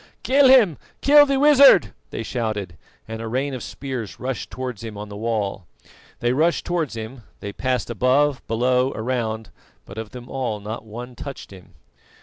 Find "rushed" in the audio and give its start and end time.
4.19-4.49, 6.33-6.65